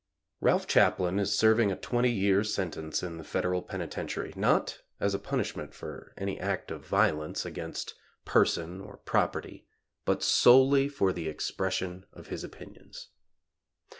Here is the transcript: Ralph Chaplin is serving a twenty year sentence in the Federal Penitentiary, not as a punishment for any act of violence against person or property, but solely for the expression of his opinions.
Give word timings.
Ralph 0.39 0.65
Chaplin 0.65 1.19
is 1.19 1.37
serving 1.37 1.71
a 1.71 1.75
twenty 1.75 2.09
year 2.09 2.43
sentence 2.43 3.03
in 3.03 3.19
the 3.19 3.23
Federal 3.23 3.61
Penitentiary, 3.61 4.33
not 4.35 4.81
as 4.99 5.13
a 5.13 5.19
punishment 5.19 5.75
for 5.75 6.15
any 6.17 6.39
act 6.39 6.71
of 6.71 6.83
violence 6.83 7.45
against 7.45 7.93
person 8.25 8.81
or 8.81 8.97
property, 8.97 9.67
but 10.03 10.23
solely 10.23 10.89
for 10.89 11.13
the 11.13 11.29
expression 11.29 12.07
of 12.13 12.29
his 12.29 12.43
opinions. 12.43 13.09